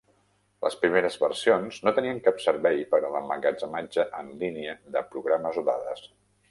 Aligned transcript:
Les 0.67 0.77
primeres 0.85 1.17
versions 1.23 1.77
no 1.87 1.93
tenien 1.99 2.21
cap 2.29 2.41
servei 2.47 2.81
per 2.95 3.03
a 3.03 3.13
l'emmagatzematge 3.17 4.09
en 4.23 4.35
línia 4.43 4.77
de 4.97 5.07
programes 5.15 5.63
o 5.65 5.71
dades. 5.73 6.09